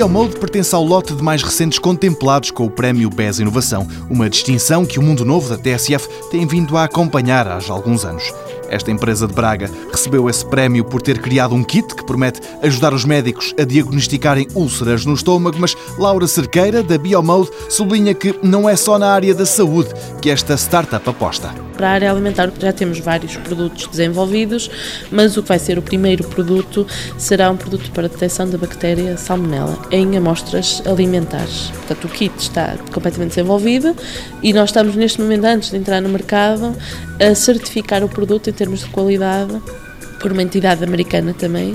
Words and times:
Biomode 0.00 0.38
pertence 0.38 0.74
ao 0.74 0.82
lote 0.82 1.12
de 1.12 1.22
mais 1.22 1.42
recentes 1.42 1.78
contemplados 1.78 2.50
com 2.50 2.64
o 2.64 2.70
Prémio 2.70 3.10
BES 3.10 3.40
Inovação, 3.40 3.86
uma 4.08 4.30
distinção 4.30 4.86
que 4.86 4.98
o 4.98 5.02
Mundo 5.02 5.26
Novo 5.26 5.54
da 5.54 5.58
TSF 5.58 6.08
tem 6.30 6.46
vindo 6.46 6.74
a 6.78 6.84
acompanhar 6.84 7.46
há 7.46 7.60
alguns 7.68 8.02
anos. 8.02 8.32
Esta 8.70 8.92
empresa 8.92 9.26
de 9.26 9.34
Braga 9.34 9.68
recebeu 9.90 10.30
esse 10.30 10.46
prémio 10.46 10.84
por 10.84 11.02
ter 11.02 11.18
criado 11.18 11.56
um 11.56 11.64
kit 11.64 11.92
que 11.92 12.06
promete 12.06 12.40
ajudar 12.62 12.94
os 12.94 13.04
médicos 13.04 13.52
a 13.58 13.64
diagnosticarem 13.64 14.46
úlceras 14.54 15.04
no 15.04 15.14
estômago, 15.14 15.56
mas 15.58 15.76
Laura 15.98 16.28
Cerqueira, 16.28 16.80
da 16.80 16.96
Biomode, 16.96 17.50
sublinha 17.68 18.14
que 18.14 18.38
não 18.42 18.68
é 18.68 18.76
só 18.76 18.96
na 18.96 19.12
área 19.12 19.34
da 19.34 19.44
saúde 19.44 19.90
que 20.22 20.30
esta 20.30 20.56
startup 20.56 21.08
aposta. 21.10 21.52
Para 21.76 21.88
a 21.88 21.92
área 21.92 22.12
alimentar 22.12 22.52
já 22.60 22.72
temos 22.72 23.00
vários 23.00 23.36
produtos 23.36 23.86
desenvolvidos, 23.86 24.70
mas 25.10 25.36
o 25.36 25.42
que 25.42 25.48
vai 25.48 25.58
ser 25.58 25.78
o 25.78 25.82
primeiro 25.82 26.22
produto 26.24 26.86
será 27.16 27.50
um 27.50 27.56
produto 27.56 27.90
para 27.90 28.06
detecção 28.06 28.48
da 28.48 28.58
bactéria 28.58 29.16
Salmonella 29.16 29.78
em 29.90 30.16
amostras 30.16 30.82
alimentares. 30.86 31.70
Portanto, 31.70 32.04
o 32.04 32.08
kit 32.08 32.34
está 32.38 32.76
completamente 32.92 33.30
desenvolvido 33.30 33.96
e 34.42 34.52
nós 34.52 34.68
estamos 34.68 34.94
neste 34.94 35.20
momento, 35.22 35.44
antes 35.46 35.70
de 35.70 35.78
entrar 35.78 36.02
no 36.02 36.10
mercado, 36.10 36.76
a 37.18 37.34
certificar 37.34 38.04
o 38.04 38.08
produto 38.08 38.50
termos 38.60 38.80
de 38.80 38.90
qualidade 38.90 39.58
por 40.20 40.32
uma 40.32 40.42
entidade 40.42 40.84
americana 40.84 41.32
também, 41.32 41.74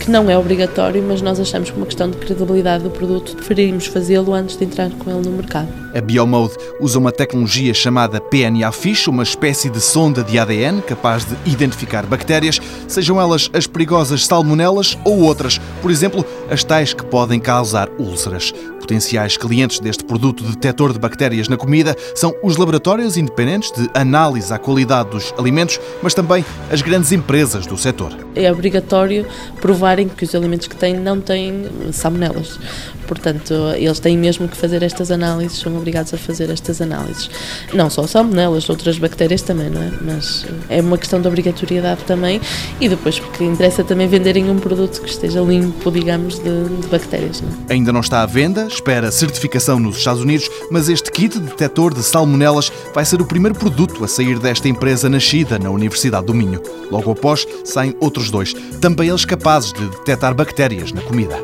que 0.00 0.10
não 0.10 0.30
é 0.30 0.38
obrigatório, 0.38 1.02
mas 1.06 1.20
nós 1.20 1.38
achamos 1.38 1.70
que 1.70 1.76
uma 1.76 1.84
questão 1.84 2.10
de 2.10 2.16
credibilidade 2.16 2.84
do 2.84 2.90
produto 2.90 3.36
preferimos 3.36 3.84
fazê-lo 3.84 4.32
antes 4.32 4.56
de 4.56 4.64
entrar 4.64 4.88
com 4.92 5.10
ele 5.10 5.28
no 5.28 5.36
mercado. 5.36 5.68
A 5.94 6.00
Biomode 6.00 6.54
usa 6.80 6.98
uma 6.98 7.12
tecnologia 7.12 7.74
chamada 7.74 8.18
PNA 8.18 8.72
Fish, 8.72 9.08
uma 9.08 9.22
espécie 9.22 9.68
de 9.68 9.78
sonda 9.78 10.24
de 10.24 10.38
ADN 10.38 10.80
capaz 10.80 11.26
de 11.26 11.36
identificar 11.44 12.06
bactérias, 12.06 12.58
sejam 12.88 13.20
elas 13.20 13.50
as 13.52 13.66
perigosas 13.66 14.24
salmonelas 14.24 14.96
ou 15.04 15.20
outras, 15.20 15.60
por 15.82 15.90
exemplo, 15.90 16.24
as 16.50 16.64
tais 16.64 16.94
que 16.94 17.04
podem 17.04 17.38
causar 17.38 17.90
úlceras. 17.98 18.54
Potenciais 18.82 19.36
clientes 19.36 19.78
deste 19.78 20.02
produto 20.02 20.42
detector 20.42 20.92
de 20.92 20.98
bactérias 20.98 21.46
na 21.46 21.56
comida 21.56 21.96
são 22.16 22.34
os 22.42 22.56
laboratórios 22.56 23.16
independentes 23.16 23.70
de 23.70 23.88
análise 23.94 24.52
à 24.52 24.58
qualidade 24.58 25.10
dos 25.10 25.32
alimentos, 25.38 25.80
mas 26.02 26.14
também 26.14 26.44
as 26.68 26.82
grandes 26.82 27.12
empresas 27.12 27.64
do 27.64 27.78
setor. 27.78 28.12
É 28.34 28.50
obrigatório 28.50 29.24
provarem 29.60 30.08
que 30.08 30.24
os 30.24 30.34
alimentos 30.34 30.66
que 30.66 30.74
têm 30.74 30.98
não 30.98 31.20
têm 31.20 31.64
salmonelas. 31.92 32.58
Portanto, 33.06 33.54
eles 33.76 34.00
têm 34.00 34.16
mesmo 34.16 34.48
que 34.48 34.56
fazer 34.56 34.82
estas 34.82 35.10
análises, 35.10 35.58
são 35.58 35.76
obrigados 35.76 36.12
a 36.14 36.18
fazer 36.18 36.50
estas 36.50 36.80
análises. 36.80 37.30
Não 37.72 37.88
só 37.88 38.06
salmonelas, 38.06 38.68
outras 38.68 38.98
bactérias 38.98 39.42
também, 39.42 39.70
não 39.70 39.82
é? 39.82 39.90
Mas 40.00 40.46
é 40.68 40.80
uma 40.80 40.98
questão 40.98 41.20
de 41.20 41.28
obrigatoriedade 41.28 42.02
também 42.04 42.40
e 42.80 42.88
depois 42.88 43.20
porque 43.20 43.44
interessa 43.44 43.84
também 43.84 44.08
venderem 44.08 44.50
um 44.50 44.58
produto 44.58 45.00
que 45.00 45.08
esteja 45.08 45.40
limpo, 45.40 45.90
digamos, 45.90 46.38
de, 46.38 46.64
de 46.80 46.88
bactérias. 46.88 47.40
Não 47.40 47.48
é? 47.68 47.72
Ainda 47.74 47.92
não 47.92 48.00
está 48.00 48.22
à 48.22 48.26
venda, 48.26 48.66
espera 48.74 49.10
certificação 49.10 49.78
nos 49.78 49.96
Estados 49.96 50.22
Unidos, 50.22 50.50
mas 50.70 50.88
este 50.88 51.10
kit 51.10 51.38
detector 51.38 51.94
de 51.94 52.02
salmonelas 52.02 52.72
vai 52.94 53.04
ser 53.04 53.20
o 53.20 53.26
primeiro 53.26 53.58
produto 53.58 54.04
a 54.04 54.08
sair 54.08 54.38
desta 54.38 54.68
empresa 54.68 55.08
nascida 55.08 55.58
na 55.58 55.70
Universidade 55.70 56.26
do 56.26 56.34
Minho. 56.34 56.60
Logo 56.90 57.10
após, 57.10 57.46
saem 57.64 57.94
outros 58.00 58.30
dois, 58.30 58.54
também 58.80 59.08
eles 59.08 59.24
capazes 59.24 59.72
de 59.72 59.88
detectar 59.88 60.34
bactérias 60.34 60.92
na 60.92 61.02
comida. 61.02 61.42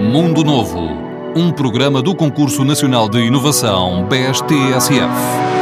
Mundo 0.00 0.42
Novo, 0.42 0.88
um 1.36 1.52
programa 1.52 2.00
do 2.00 2.14
Concurso 2.14 2.64
Nacional 2.64 3.08
de 3.08 3.18
Inovação 3.18 4.06
BSTSF. 4.08 5.57